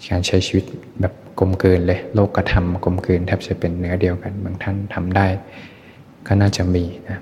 [0.09, 0.65] การใช้ชีวิต
[1.01, 5.27] แบบกลมเกินเลย โลกกระทำกลมเกินแทบจะเป็นเนื้อเดียวกัน บางท่านทำได้
[6.27, 7.19] ก็น่าจะมีนะ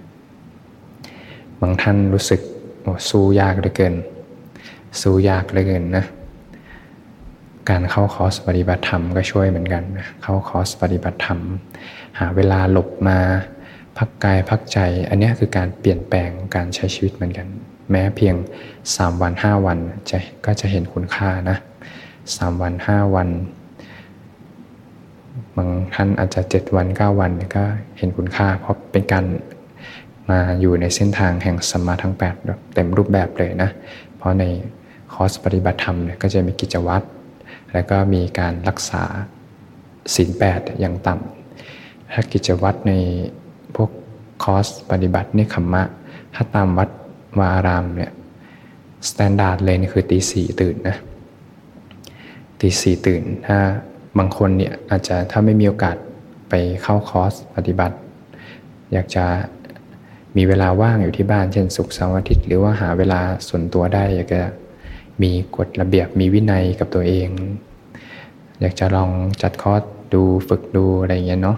[1.62, 2.42] บางท่านรู้สึก
[2.82, 3.94] โอ้สู้ยากเหลือเกิน
[5.02, 6.06] สู้ยากเหลือเกินนะ
[7.70, 11.40] การเข้าคอร์สปฏิบัติธรรมก็ช่วยเหมือนกันนะเข้าคอร์สปฏิบัติธรรม
[12.20, 13.18] หาเวลาหลบมา
[13.98, 17.48] พักกายพักใจ อันนี้คือการเปลี่ยนแปลงการใช้ชีวิตเหมือนกัน
[17.92, 18.36] แม้เพียง
[18.84, 19.78] 3 วัน 5 วัน
[20.10, 21.58] จะก็จะเห็นคุณค่านะ
[22.10, 23.30] 3วัน 5 วัน
[25.56, 27.64] บางท่านอาจจะ 7 วัน 9 วันก็
[27.98, 29.26] เห็นคุณค่า เพราะเป็นการ
[30.30, 33.70] มาอยู่ในเส้นทางแห่งสมาทั้ง8เต็มรูปแบบเลยนะ
[34.18, 34.44] เพราะใน
[35.14, 37.06] คอร์สปฏิบัติธรรมเนี่ยก็จะมีกิจวัตร
[37.74, 39.04] แล้วก็มีการรักษา
[40.16, 42.94] ศีลแปดอย่างต่ำถ้ากิจวัตรใน
[43.76, 43.90] พวก
[44.44, 45.84] คอร์สปฏิบัติเนกขัมมะ
[46.36, 46.90] ถ้าตามวัด
[47.40, 48.12] วาอารามเนี่ย
[49.10, 50.98] standard เลยนี่คือตีสี่ตื่นนะ
[52.60, 53.58] ตีสี่ตื่น ถ้า
[54.18, 55.96] บางคนเนี่ยอาจจะถ้าไม่มีโอกาส
[56.50, 57.96] ไปเข้าคอร์สปฏิบัติ
[58.94, 59.26] อยากจะ
[60.38, 64.42] มีเวลาว่างอยู่ที่บ้าน เช่นศุกร์เสาร์อาทิตย์ หรือว่าหาเวลาส่วนตัวได้อยากจะ
[65.22, 67.28] มีกฎระเบียบมีวินัยกับตัวเอง
[68.62, 71.58] อยากจะลองจัดคอร์สดูฝึกดูอะไรเงี้ยเนาะ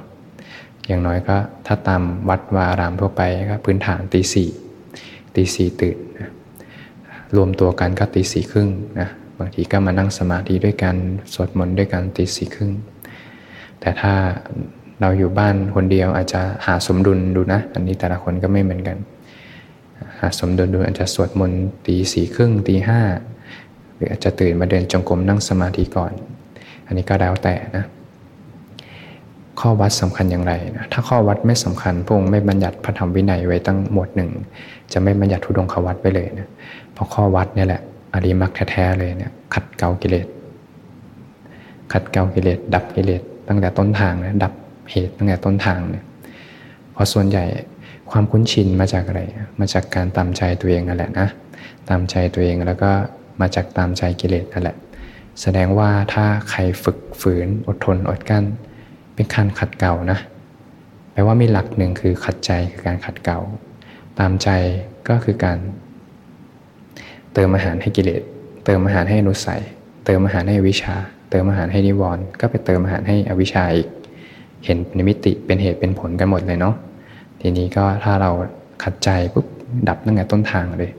[0.87, 4.49] อย่างน้อยก็ถ้าตามวัดวารามทั่วไปก็พื้นฐานตีสี่
[5.35, 6.29] ตีสี่ตื่นนะ
[7.35, 8.69] รวมตัวกันก็ตีสี่ครึ่ง
[8.99, 10.95] นะบางทีก็มานั่งสมาธิด้วยกัน
[11.33, 12.71] สวดมนต์ด้วยกันตีสี่ครึ่ง
[13.79, 14.13] แต่ถ้า
[15.01, 18.97] เราอยู่บ้านคนเดียวอาจจะหาสมดุลดูนะ อันนี้แต่ละคนก็ไม่เหมือนกัน
[20.19, 23.01] หาสมดุลดูอาจจะสวดมนต์ตีสี่ครึ่งตีห้า
[23.95, 26.11] หรืออาจจะตื่นมาเดินจงกรมนั่งสมาธิก่อน
[26.87, 27.85] อันนี้ก็แล้วแต่นะ
[29.59, 34.29] ข้อวัดสำคัญอย่างไรนะถ้าข้อวัดไม่สำคัญพงไม่บัญญัติพระธรรมวินัยไว้ตั้งหมวดหนึ่ง
[34.93, 36.49] จะไม่บัญญัติทุดงควัดไว้เลยนะ
[36.93, 37.81] เพราะข้อวัดเนี่ยแหละ
[38.13, 40.27] อริมักแท้ๆเลยเนี่ยขัดเกลากิเลส
[41.91, 44.53] ขัดเกลากิเลสดับกิเลสตั้งแต่ต้นทางนะดับ
[44.91, 46.05] เหตุตั้งแต่ต้นทางเนี่ย
[46.93, 47.43] เพราะส่วนใหญ่
[48.11, 49.21] ความคุ้นชินมาจากอะไร
[49.59, 51.27] มาจากการตามใจตัวเองนั่นแหละนะ
[51.89, 52.91] ตามใจตัวเองแล้วก็
[53.41, 54.75] มาจากตามใจกิเลสนั่นแหละ
[55.41, 58.43] แสดงว่าถ้าใครฝึกฝืนอดทนอดกั้น
[59.15, 60.19] เป็นการขัดเก่านะ
[61.11, 63.39] แปลว่ามีหลักหนึ่งคือขัดใจคือการขัดเก่า
[64.19, 64.49] ตามใจ
[65.09, 65.57] ก็คือการ
[67.33, 68.21] เติมอาหารให้กิเลส
[68.65, 69.61] เติมอาหารให้อนุสัย
[70.05, 70.95] เติมอาหารให้วิชา
[71.29, 73.87] เติมอาหารให้นิวรณ์ก็ไปเติมอาหารให้อวิชาอีก
[74.65, 76.75] เห็นในมิติเป็นเหตุเป็นผลกันหมดเลยเนาะ
[77.41, 78.31] ทีนี้ก็ถ้าเรา
[78.83, 79.45] ขัดใจปุ๊บ
[79.87, 80.91] ดับตั้งแต่ต้นทางเลย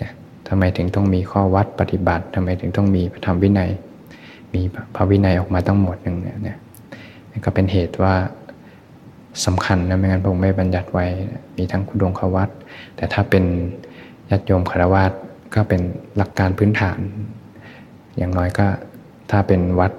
[0.00, 0.10] นะ
[0.48, 3.70] ทำไมถึงต้องมีข้อวัดปฏิบัติทำไมถึงต้องมีพระธรรมวินัย
[4.54, 4.62] มี
[4.94, 6.58] พระวินัยออกมาตั้งหมดหนึ่งเนี่ย
[7.34, 8.14] นะก็เป็นเหตุว่า
[9.46, 11.06] สำคัญนะไม่งั้นพงไม่บัญญัติไว้
[11.56, 12.50] มีทั้งคุณดวงขวัต
[12.96, 13.44] แต่ถ้าเป็น
[14.30, 15.12] ญาติโยมคารวาส
[15.54, 15.80] ก็เป็น
[16.16, 16.98] หลักการพื้นฐาน
[18.16, 18.66] อย่างน้อยก็
[19.30, 19.92] ถ้าเป็นวัด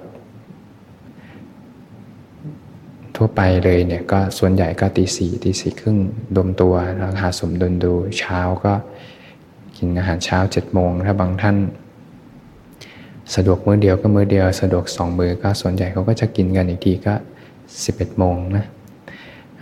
[3.16, 5.98] ทั่วไปเลยเนี่ยก็ส่วนใหญ่ก็ตีสี่ตีสี่ครึ่ง
[6.36, 8.72] ดมตัวแล้วหาสมดุลดูเช้าก็
[9.76, 11.56] กินอาหารเช้าเจ็ดโมงถ้าบางท่าน
[13.34, 17.14] สะดวกมื้อเดียวก็มื้อเดียว สะดวกสองมือก็ส่วนใหญ่เขาก็จะกินกันอีกทีก็
[17.84, 18.64] สิบเอ็ดโมงนะ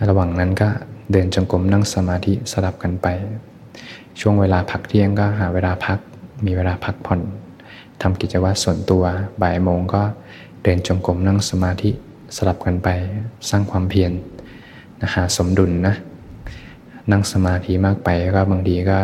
[0.09, 0.69] ระหว่างนั้นก็
[1.11, 3.07] เดินจงกรมนั่งสมาธิสลับกันไป
[4.19, 5.99] ช่วงเวลาพักเที่ยงก็หาเวลาพัก
[6.45, 7.21] มีเวลาพักผ่อน
[8.01, 9.03] ทำกิจวัตรส่วนตัว
[9.41, 10.03] บ่ายโมงก็
[10.63, 11.89] เดินจงกรมนั่งสมาธิ
[12.35, 12.89] สลับกันไป
[13.49, 14.11] สร้างความเพียร
[15.01, 15.95] นะหาสมดุลนะ
[17.11, 18.97] นั่งสมาธิมากไปก็บางทีก็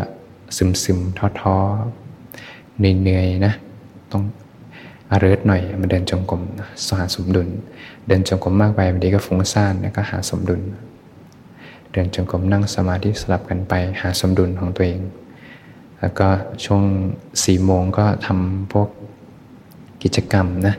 [0.57, 1.55] ซึมซึมท้อท้อ
[2.77, 3.53] เหนื่อยๆนะ
[4.11, 4.23] ต้อง
[5.11, 6.41] อารหน่อยมาเดินจงกรม
[6.99, 7.47] หาสมดุล
[8.07, 10.61] เดินจงกรมมากไปบางทีก็ฟุ้งซ่านแล้วก็หาสมดุล
[11.91, 14.99] เดินจงกรมนั่งสมาธิสลับกันไปหาสมดุลของตัวเอง
[15.99, 16.27] แล้วก็
[16.65, 16.83] ช่วง
[17.43, 18.87] สี่โมงก็ทำพวก
[20.03, 20.75] กิจกรรมนะ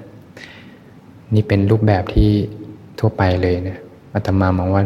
[1.35, 2.31] นี่เป็นรูปแบบที่
[2.99, 3.77] ทั่วไปเลยนะ
[4.13, 4.83] อาตมามองว่า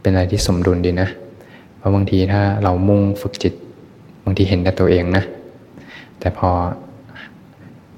[0.00, 1.08] เป็นอะไรที่สมดุลดีนะ
[1.76, 3.54] เพราะบางทีถ้าเรามุ่งฝึกจิต
[4.24, 5.24] บางทีเห็นแต่ตัวเองนะ
[6.20, 6.50] แต่พอ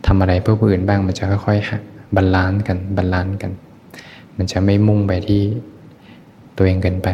[0.06, 3.52] ทำอะไรเพื่อผู้อื่นบ้างมันจะค่อยๆ balance กัน balance กัน
[4.36, 5.42] มันจะไม่มุ่งไปที่
[6.56, 7.08] ตัวเองเกินไป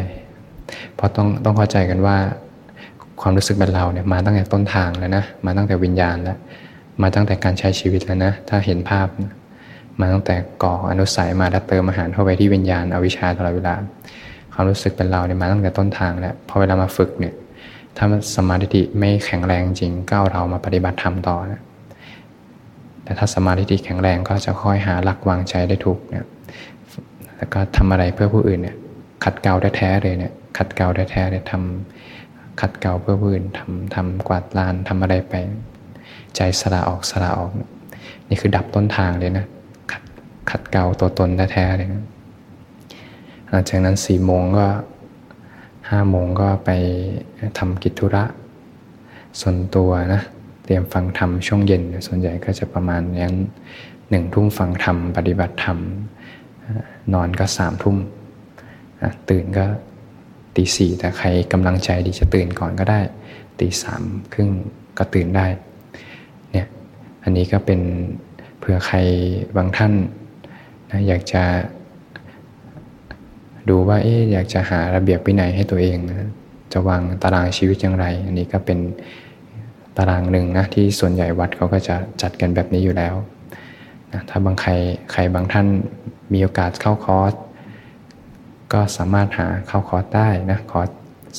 [0.95, 2.17] เพราะต้องต้องเข้าใจกันว่า
[3.21, 6.37] ความรู้สึกเป็นเราเนี่ยมาตั้งแต่ต้นทางแล้วนะมาตั้งแต่วิญญาณแล้ว
[7.01, 9.07] มาตั้งแต่การใช้ชีวิตแล้วนะถ้าเห็นภาพ
[9.99, 13.75] มาตั้งแต่ก่ออนุสัยมาแล้วเติมอาหารเข้าไปที่วิญญาณอวิชชาตลอดเวลา
[14.53, 17.33] ความรู้สึกเป็นเราเนี่ยมาตั้งแต่ต้นทางแล้วพอเวลามาฝึกเนี่ย
[17.97, 21.61] ถ้าสมาธิไม่แข็งแรงจริงก้าวเรามาปฏิบัติธรรมต่อนะ
[23.05, 26.25] แต่ถ้าสมาธิแข็งแรงก็จะค่อยหาหลักวางใจได้ถูกเนี่ย
[27.37, 28.75] แล้วก็ทำอะไรเพื่อผู้อื่นเนี่ย
[29.23, 35.33] ขัดเกลาแท้ๆเลยเนี่ยขัดเกลาแท้ๆเลยทำขัดเกลาเพื่อผู้อื่นทำทำกวาดลานทำอะไรไป
[36.35, 37.51] ใจสละออกสละออก
[38.29, 39.45] นี่คือดับต้นทางเลยนะ
[39.91, 40.03] ขัด
[40.49, 42.03] ขัดเกลาตัวตนแท้ๆเลยนะ
[43.49, 44.67] หลังจากนั้นสี่โมงก็
[45.89, 46.69] ห้าโมงก็ไป
[47.57, 48.23] ทำกิจธุระ
[49.39, 50.21] ส่วนตัวนะ
[50.65, 53.35] เตรียมฟังธรรมช่วงเย็นส่วนใหญ่ก็จะประมาณนั้น
[54.09, 55.77] หนึ่งทุ่มฟังธรรมปฏิบัติธรรม
[57.13, 57.97] นอนก็สามทุ่ม
[59.29, 59.65] ตื่นก็
[60.55, 62.99] ตีสี่แต่ใครกำลังใจดีจะตื่นก่อนก็ได้
[63.59, 64.01] ตีสาม
[64.33, 64.49] ครึ่ง
[64.97, 65.45] ก็ตื่นได้
[66.51, 66.67] เนี่ย
[67.23, 67.81] อันนี้ก็เป็น
[68.59, 68.97] เผื่อใคร
[69.57, 69.93] บางท่าน
[70.91, 71.43] นะอยากจะ
[73.69, 76.29] ดูว่าเอ๊อยากจะหาระเบียบวินัยให้ตัวเองนะ
[76.73, 78.79] จะวางตารางชีวิตอย่างไร อันนี้ก็เป็น
[79.97, 83.15] ตารางหนึ่งนะที่ส่วนใหญ่วัดเขาก็จะจัดกันแบบนี้อยู่แล้ว
[84.13, 84.71] นะถ้าบางใคร
[85.11, 85.67] ใครบางท่าน
[86.33, 87.33] มีโอกาสเข้าคอร์ส
[88.73, 90.89] ก็สามารถหาเข้าคอร์สได้นะคอร์ส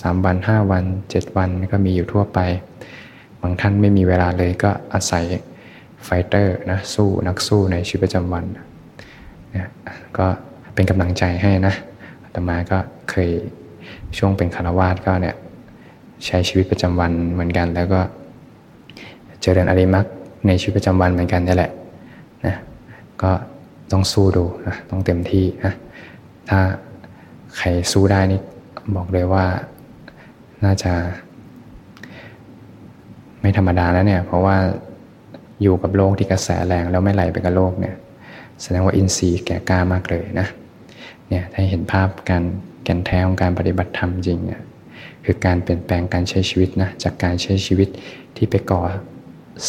[0.01, 2.39] สามวันห้าวันเจ็ดวันก็มีอยู่ทั่วไป
[3.43, 5.25] บางท่านไม่มีเวลาเลยก็อาศัย
[6.05, 8.45] fighter นะสู้นักสู้ในชีวิตประจำวัน
[9.57, 9.69] นะ
[10.19, 10.27] ก็
[10.75, 11.75] เป็นกำลังใจให้นะ
[12.23, 12.79] อาตมาก็
[13.11, 13.31] เคย
[14.19, 15.37] ช่วงเป็นคารวาสก็เนี่ย
[16.27, 18.01] ใช้ชีวิตประจำวันเหมือนกันแล้วก็
[19.43, 20.07] เจริญอริมัก
[20.47, 21.71] ในชีวิตประจำวันเหมือนกันนี่แหละ
[22.47, 22.55] นะ
[23.23, 23.31] ก็
[23.93, 25.73] ต้องสู้ดูนะต้องเต็มที่นะ
[26.49, 26.61] ถ้า
[27.57, 28.41] ใครสู้ได้นี่
[28.97, 29.45] บอกเลยว่า
[30.65, 30.93] น่าจะ
[33.41, 34.57] ไม่ธรรมดาแล้วเนี่ย เพราะว่า
[35.63, 37.95] อยู่กับโลกที่กระแสแรงแล้วไม่ไหลไปกับโลกเนี่ย
[38.63, 40.47] แสดงว่าอินทรีย์แก่กล้ามากเลยนะ
[41.29, 42.43] เนี่ยถ้าเห็นภาพการ
[42.85, 44.61] แก่นแท้ของการปฏิบัติธรรมจริงเนี่ย
[45.25, 47.89] คือการเปลี่ยนแปลงการใช้ชีวิตนะจากการใช้ชีวิต
[48.37, 48.83] ที่ไปก่อ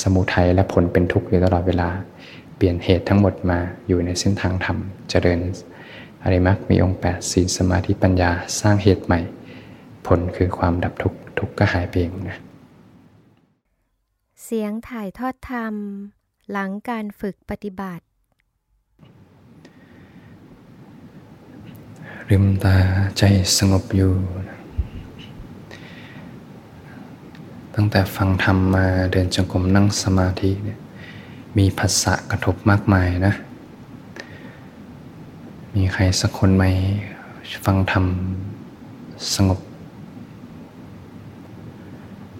[0.01, 1.89] สมุทัยและผลเป็นทุกข์อยู่ตลอดเวลา
[2.55, 4.77] เปลี่ยนเหตุทั้งหมดมาอยู่ในเส้นทางธรรม
[5.09, 5.39] เจริญ
[6.23, 9.19] อริมักมีองค์แปดศีลสมาธิปัญญาสร้างเหตุใหม่
[10.07, 12.37] ผลคือความดับทุกข์ทุกข์ก็หายไปเองนะ
[14.43, 15.73] เสียงถ่ายทอดธรรม
[16.51, 18.03] หลังการฝึกปฏิบัติ
[22.29, 22.77] ริมตา
[23.17, 23.23] ใจ
[23.57, 24.13] สงบอยู่
[27.79, 30.79] ตั้งแต่ฟังธรรมมาเดินจงกรมนั่งสมาธิเนี่ย
[31.57, 33.33] มีภาษะกระทบมากมายนะ
[35.75, 36.63] มีใครสักคนไหม
[37.65, 38.05] ฟังธรรม
[39.35, 39.59] สงบ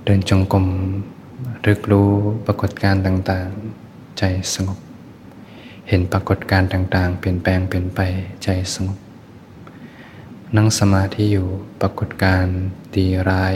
[0.05, 0.67] เดินจงกรม
[1.65, 2.11] รึกรู้
[2.45, 4.23] ปรากฏการณ์ต่างๆ ใจ
[4.53, 4.77] สงบ
[5.89, 7.99] เห็นปรากฏการณ์ต่างๆ เปลี่ยนแปลงเปลี่ยนไป
[8.43, 8.97] ใจสงบ
[10.55, 11.47] นั่งสมาธิอยู่
[11.81, 12.57] ปรากฏการณ์
[12.95, 13.55] ดีร้าย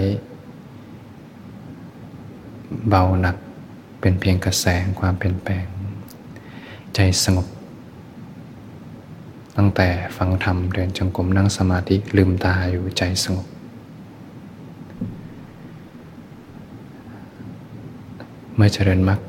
[2.89, 3.35] เบาหนัก
[4.01, 5.65] เป็นเพียงกระแสงความเปลี่ยนแปลง
[6.95, 7.47] ใจสงบ
[9.57, 13.47] ตั้งแต่ฟังธรรมเดินจงกรมนั่งสมาธิลืมตาอยู่ใจสงบ
[18.55, 19.19] เมื่อเจริญมรรค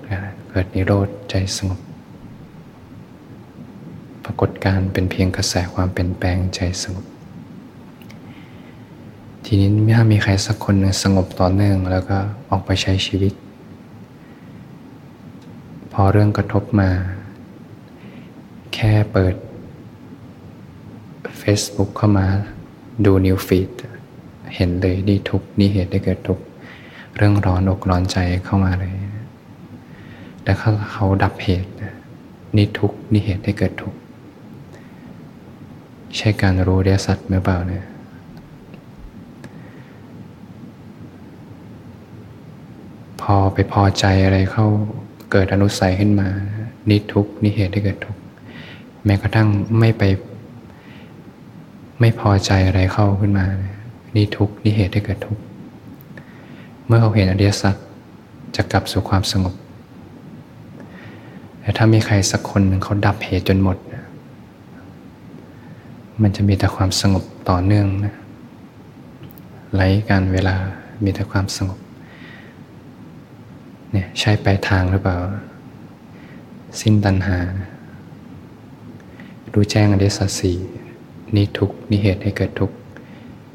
[0.51, 1.81] เกิดนิโรธใจสงบ
[4.25, 7.05] ปรากฏการเป็นเพียงกระแสความเปลี่ยนแปลงใจสงบ
[9.55, 12.19] ทีนี้ถ้ามีใครสักคนหนึ่งสงบต่อเนื่องแล้วก็
[12.51, 13.33] ออกไปใช้ชีวิต
[15.93, 16.91] พอเรื่องกระทบมา
[18.75, 19.35] แค่เปิด
[21.41, 22.27] Facebook เข้ามา
[23.05, 23.71] ดูนิวฟีด
[24.55, 26.39] เห็นเลยนี่ทุกนี่เหตุได้เกิดทุก
[27.17, 28.93] เรื่องร้อนอกร้อนใจเข้ามาเลย
[30.43, 31.71] แต่เขาเขาดับเหตุ
[32.57, 33.95] นี่ทุกนี่เหตุได้เกิดทุก
[36.17, 37.85] ใช่การรู้เดียสัตว์หรือเปล่าเนี่ย
[43.23, 44.67] พอไปพอใจอะไรเข้า
[45.33, 46.29] เกิดอนุสัยขึ้นมา
[46.89, 48.17] นี่ทุกนี่เหตุได้เกิดทุก
[49.05, 50.03] แม้กระทั่งไม่ไป
[52.01, 53.47] ไม่พอใจอะไรเข้าขึ้นมา
[54.17, 55.39] นี่ทุกนี่เหตุให้เกิดทุก
[56.87, 57.75] เมื่อเขาเห็นอริยสัจ
[58.57, 59.55] จะกลับสู่ความสงบ
[61.61, 63.77] แต่ถ้ามีใครสักคนหนึ่งเขาดับเหตุจนหมด
[66.23, 68.15] มันจะมีแต่ความสงบต่อเนื่องนะ
[69.75, 70.55] ไร้การเวลา
[71.05, 71.79] มีแต่ความสงบ
[73.93, 75.17] เนี่ยใช่ไปทางหรือเปล่า
[76.81, 77.39] สิ้นตัณหา
[79.53, 80.59] รู้แจ้งอริยสัจสี่
[81.35, 82.71] นี่ทุกนี่เหตุให้เกิดทุก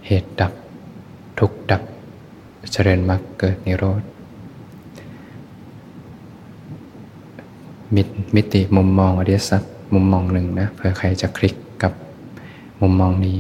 [0.08, 0.54] เหตุดับ
[1.39, 1.82] ทุกดับ
[2.71, 4.02] เจริญมรรคเกิดนิโรธ
[7.95, 7.97] ม
[8.36, 11.93] มิติมุมมองอริยสัจมุมมองหนึ่งนะเผื่อใครจะคลิกกับ
[12.82, 13.39] มุมมองนี้